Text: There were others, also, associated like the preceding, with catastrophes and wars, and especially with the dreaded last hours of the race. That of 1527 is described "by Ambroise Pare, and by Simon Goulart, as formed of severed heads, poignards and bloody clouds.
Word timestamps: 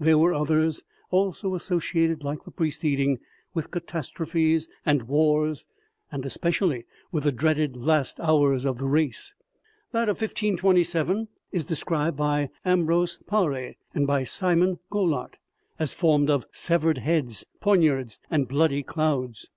There 0.00 0.16
were 0.16 0.32
others, 0.32 0.82
also, 1.10 1.54
associated 1.54 2.24
like 2.24 2.44
the 2.44 2.50
preceding, 2.50 3.18
with 3.52 3.70
catastrophes 3.70 4.70
and 4.86 5.02
wars, 5.02 5.66
and 6.10 6.24
especially 6.24 6.86
with 7.12 7.24
the 7.24 7.30
dreaded 7.30 7.76
last 7.76 8.18
hours 8.18 8.64
of 8.64 8.78
the 8.78 8.86
race. 8.86 9.34
That 9.92 10.08
of 10.08 10.16
1527 10.22 11.28
is 11.52 11.66
described 11.66 12.16
"by 12.16 12.48
Ambroise 12.64 13.18
Pare, 13.26 13.74
and 13.92 14.06
by 14.06 14.24
Simon 14.24 14.78
Goulart, 14.90 15.36
as 15.78 15.92
formed 15.92 16.30
of 16.30 16.46
severed 16.52 16.96
heads, 16.96 17.44
poignards 17.60 18.18
and 18.30 18.48
bloody 18.48 18.82
clouds. 18.82 19.50